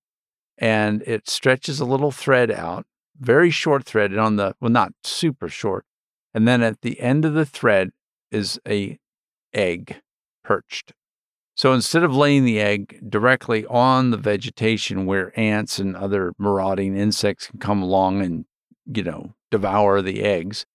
[0.58, 2.86] and it stretches a little thread out
[3.20, 5.86] very short thread and on the well not super short.
[6.34, 7.92] And then at the end of the thread
[8.32, 9.00] is a
[9.54, 10.02] egg
[10.44, 10.94] perched.
[11.56, 16.96] So instead of laying the egg directly on the vegetation where ants and other marauding
[16.96, 18.46] insects can come along and,
[18.86, 20.68] you know, devour the eggs,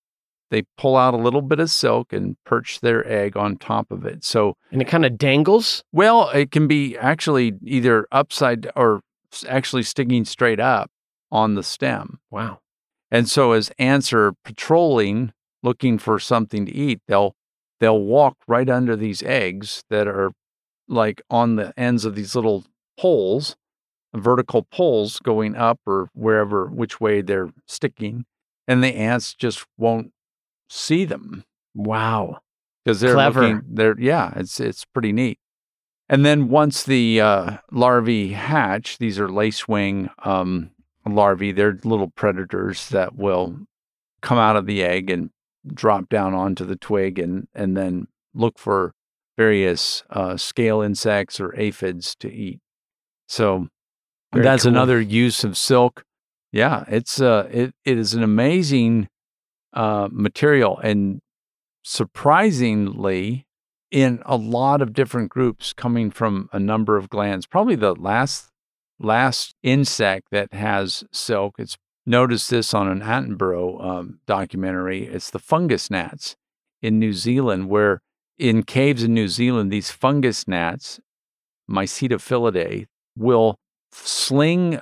[0.50, 4.04] they pull out a little bit of silk and perch their egg on top of
[4.04, 4.24] it.
[4.24, 5.84] So, And it kind of dangles.
[5.92, 9.02] well, it can be actually either upside or
[9.48, 10.90] actually sticking straight up
[11.30, 12.20] on the stem.
[12.30, 12.60] Wow.
[13.10, 17.34] And so as ants are patrolling looking for something to eat, they'll
[17.80, 20.32] they'll walk right under these eggs that are
[20.88, 22.64] like on the ends of these little
[22.98, 23.56] poles,
[24.14, 28.24] vertical poles going up or wherever which way they're sticking,
[28.68, 30.12] and the ants just won't
[30.68, 32.40] see them Wow.
[32.84, 33.42] because they're Clever.
[33.42, 35.38] looking they're yeah, it's it's pretty neat.
[36.08, 40.70] And then once the uh, larvae hatch, these are lacewing um,
[41.06, 41.52] larvae.
[41.52, 43.56] They're little predators that will
[44.20, 45.30] come out of the egg and
[45.66, 48.92] drop down onto the twig and and then look for
[49.36, 52.60] various uh, scale insects or aphids to eat.
[53.26, 53.68] So
[54.32, 54.72] Very that's cool.
[54.72, 56.04] another use of silk.
[56.50, 59.08] Yeah, it's uh, it it is an amazing
[59.72, 61.20] uh, material and
[61.82, 63.46] surprisingly
[63.92, 67.46] in a lot of different groups coming from a number of glands.
[67.46, 68.48] Probably the last
[68.98, 71.56] last insect that has silk.
[71.58, 71.76] It's
[72.06, 75.06] noticed this on an Attenborough um, documentary.
[75.06, 76.36] It's the fungus gnats
[76.80, 78.00] in New Zealand, where
[78.38, 80.98] in caves in New Zealand, these fungus gnats,
[81.70, 83.56] Mycetophilidae, will
[83.92, 84.80] sling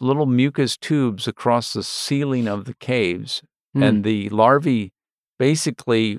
[0.00, 3.42] little mucus tubes across the ceiling of the caves
[3.74, 3.82] Hmm.
[3.82, 4.92] and the larvae
[5.38, 6.18] basically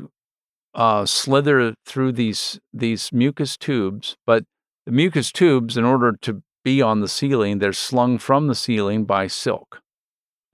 [0.73, 4.17] uh, slither through these these mucus tubes.
[4.25, 4.45] But
[4.85, 9.05] the mucus tubes, in order to be on the ceiling, they're slung from the ceiling
[9.05, 9.81] by silk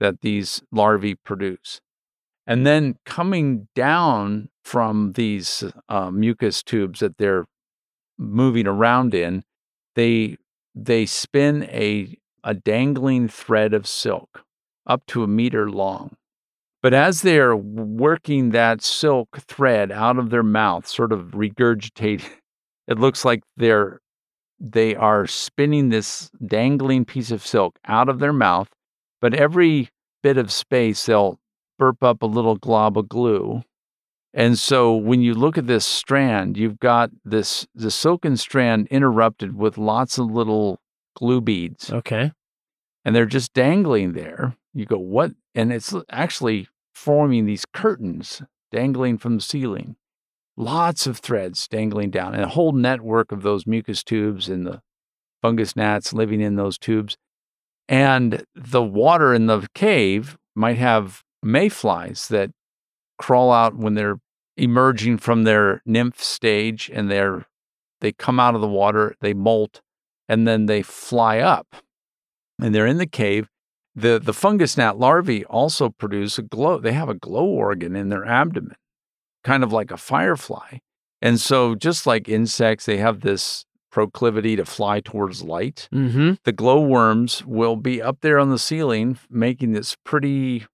[0.00, 1.80] that these larvae produce,
[2.46, 7.46] and then coming down from these uh, mucus tubes that they're
[8.18, 9.44] moving around in,
[9.94, 10.36] they
[10.74, 14.44] they spin a a dangling thread of silk
[14.86, 16.15] up to a meter long.
[16.86, 22.22] But as they're working that silk thread out of their mouth, sort of regurgitate,
[22.86, 23.98] it looks like they're
[24.60, 28.68] they are spinning this dangling piece of silk out of their mouth.
[29.20, 29.88] But every
[30.22, 31.40] bit of space, they'll
[31.76, 33.64] burp up a little glob of glue.
[34.32, 39.56] And so when you look at this strand, you've got this the silken strand interrupted
[39.56, 40.78] with lots of little
[41.16, 42.30] glue beads Okay.
[43.04, 44.54] and they're just dangling there.
[44.72, 45.32] You go, what?
[45.52, 48.40] And it's actually forming these curtains
[48.72, 49.96] dangling from the ceiling.
[50.56, 54.80] Lots of threads dangling down, and a whole network of those mucus tubes and the
[55.42, 57.18] fungus gnats living in those tubes.
[57.86, 62.50] And the water in the cave might have mayflies that
[63.18, 64.18] crawl out when they're
[64.56, 67.44] emerging from their nymph stage and they're
[68.00, 69.82] they come out of the water, they molt,
[70.28, 71.76] and then they fly up
[72.58, 73.48] and they're in the cave.
[73.96, 76.78] The the fungus gnat larvae also produce a glow.
[76.78, 78.76] They have a glow organ in their abdomen,
[79.42, 80.78] kind of like a firefly.
[81.22, 85.88] And so just like insects, they have this proclivity to fly towards light.
[85.94, 86.34] Mm-hmm.
[86.44, 90.66] The glowworms will be up there on the ceiling making this pretty,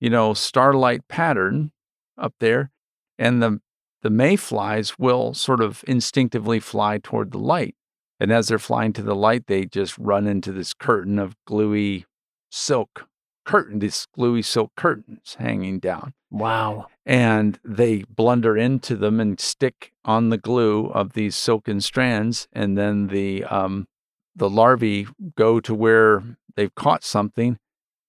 [0.00, 1.70] you know, starlight pattern
[2.18, 2.72] up there.
[3.16, 3.60] And the
[4.02, 7.76] the mayflies will sort of instinctively fly toward the light.
[8.18, 12.06] And as they're flying to the light, they just run into this curtain of gluey
[12.50, 13.08] silk
[13.44, 16.12] curtain, these gluey silk curtains hanging down.
[16.30, 16.86] Wow.
[17.04, 22.48] And they blunder into them and stick on the glue of these silken strands.
[22.52, 23.86] And then the um,
[24.34, 25.06] the larvae
[25.36, 26.22] go to where
[26.56, 27.58] they've caught something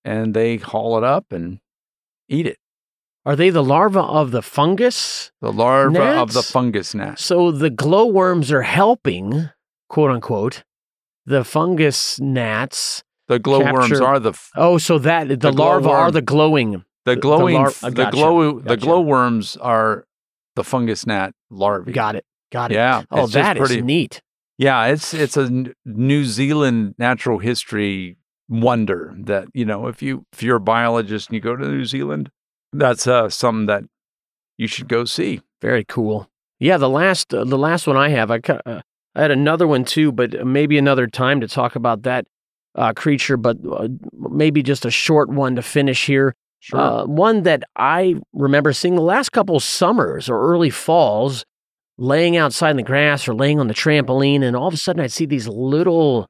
[0.03, 1.59] and they haul it up and
[2.27, 2.57] eat it.
[3.25, 5.31] Are they the larva of the fungus?
[5.41, 7.19] The larva of the fungus gnat.
[7.19, 9.49] So the glowworms are helping,
[9.89, 10.63] quote unquote,
[11.25, 13.03] the fungus gnats.
[13.27, 16.71] The glowworms capture- are the f- Oh, so that the, The larvae are the glowing.
[17.05, 20.05] the the glowing lar- f- uh, the gotcha, glow the glowworms are
[20.55, 21.91] the fungus gnat larvae.
[21.91, 22.25] Got it.
[22.51, 22.75] Got it.
[22.75, 23.03] Yeah.
[23.11, 24.21] Oh, that is pretty- neat.
[24.57, 25.49] Yeah, it's it's a
[25.85, 28.17] New Zealand natural history
[28.49, 31.85] wonder that you know if you if you're a biologist and you go to New
[31.85, 32.31] Zealand,
[32.73, 33.83] that's uh, something that
[34.57, 35.41] you should go see.
[35.61, 36.29] Very cool.
[36.59, 38.81] Yeah, the last uh, the last one I have, I uh,
[39.15, 42.25] I had another one too, but maybe another time to talk about that
[42.77, 43.37] uh, creature.
[43.37, 46.33] But uh, maybe just a short one to finish here.
[46.59, 46.79] Sure.
[46.79, 51.43] Uh, one that I remember seeing the last couple summers or early falls,
[51.97, 55.01] laying outside in the grass or laying on the trampoline, and all of a sudden
[55.01, 56.27] I'd see these little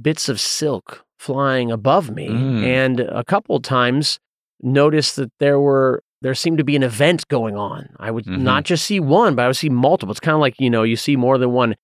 [0.00, 2.64] bits of silk flying above me, Mm.
[2.64, 4.18] and a couple times
[4.62, 7.88] noticed that there were there seemed to be an event going on.
[8.00, 8.40] I would Mhm.
[8.40, 10.10] not just see one, but I would see multiple.
[10.10, 11.74] It's kind of like you know you see more than one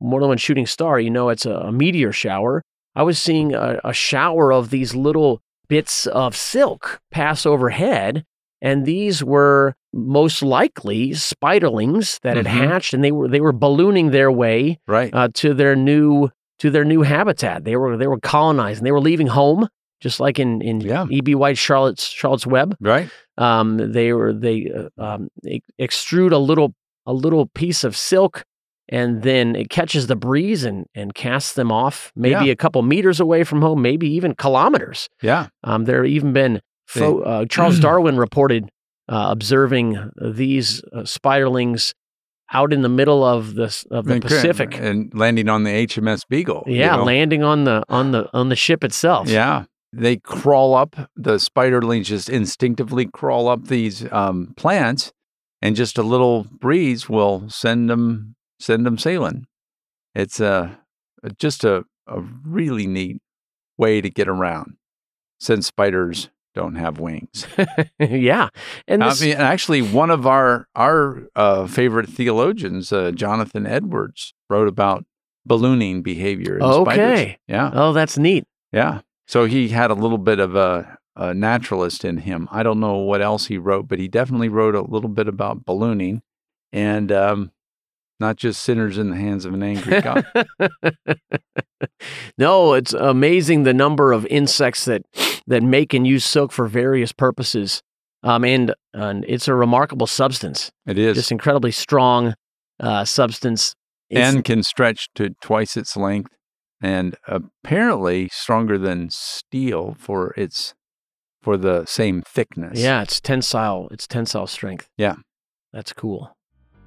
[0.00, 0.98] more than one shooting star.
[0.98, 2.62] You know it's a, a meteor shower.
[2.96, 8.24] I was seeing a, a shower of these little bits of silk pass overhead,
[8.62, 12.50] and these were most likely spiderlings that had Mhm.
[12.68, 15.10] hatched, and they were they were ballooning their way Right.
[15.14, 16.30] uh, to their new
[16.60, 17.64] to their new habitat.
[17.64, 18.84] They were they were colonizing.
[18.84, 19.68] They were leaving home,
[20.00, 21.06] just like in in Yeah.
[21.10, 21.34] E.B.
[21.34, 22.76] White Charlotte's Charlotte's Web.
[22.80, 23.08] right.
[23.36, 25.28] Um, they were they uh, um,
[25.80, 26.74] extrude a little
[27.06, 28.44] a little piece of silk,
[28.88, 32.52] and then it catches the breeze and and casts them off, maybe Yeah.
[32.52, 35.08] a couple meters away from home, maybe even kilometers.
[35.22, 35.48] Yeah.
[35.62, 38.68] Um, there have even been pho- uh, Charles Darwin reported
[39.08, 41.92] uh, observing these uh, spiderlings
[42.52, 44.78] out in the middle of the of the And Pacific.
[44.78, 46.64] and landing on the HMS Beagle.
[46.66, 47.04] you Yeah, know?
[47.04, 49.28] landing on the on the on the ship itself.
[49.28, 49.64] Yeah.
[49.96, 55.12] They crawl up, the spiderlings just instinctively crawl up these um, plants,
[55.62, 58.34] and just a little breeze will send them
[58.64, 59.46] send them sailing.
[60.14, 60.78] It's a,
[61.38, 63.20] just a, a really neat
[63.76, 64.76] way to get around
[65.38, 67.46] since spiders don't have wings.
[67.98, 68.48] yeah.
[68.86, 74.68] And I mean, actually, one of our our uh, favorite theologians, uh, Jonathan Edwards, wrote
[74.68, 75.04] about
[75.44, 76.88] ballooning behavior in spiders.
[76.88, 77.38] Okay.
[77.48, 77.70] Yeah.
[77.74, 78.44] oh, that's neat.
[78.72, 79.00] Yeah.
[79.26, 82.48] So he had a little bit of a, a naturalist in him.
[82.50, 85.64] I don't know what else he wrote, but he definitely wrote a little bit about
[85.64, 86.22] ballooning
[86.72, 87.50] and um,
[88.20, 90.24] not just sinners in the hands of an angry God.
[92.38, 95.02] no, it's amazing the number of insects that
[95.46, 97.82] that make and use silk for various purposes.
[98.22, 101.14] Um, and, and it's a remarkable substance, It is.
[101.14, 102.34] just incredibly strong
[102.80, 103.74] uh, substance.
[104.08, 106.30] It's- and can stretch to twice its length
[106.80, 110.72] and apparently stronger than steel for its
[111.42, 112.78] for the same thickness.
[112.80, 113.88] yeah, it's tensile.
[113.90, 114.88] It's tensile strength.
[114.96, 115.16] Yeah.
[115.74, 116.34] that's cool.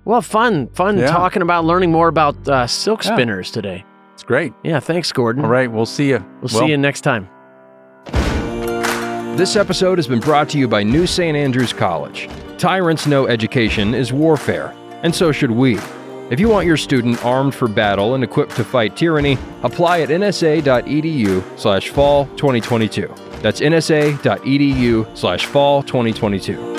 [0.08, 1.08] Well, fun, fun Yeah.
[1.08, 3.14] talking about learning more about uh, silk Yeah.
[3.14, 3.84] spinners today.
[4.14, 4.53] It's great.
[4.64, 5.43] Yeah, thanks, Gordon.
[5.43, 6.24] All right, we'll see you.
[6.39, 7.28] We'll, see you next time.
[9.36, 11.36] This episode has been brought to you by New St.
[11.36, 12.30] Andrews College.
[12.58, 15.78] Tyrants know education is warfare, and so should we.
[16.32, 20.10] If you want your student armed for battle and equipped to fight tyranny, apply at
[20.10, 23.14] nsa.edu slash fall 2022.
[23.41, 26.78] That's nsa.edu slash fall 2022.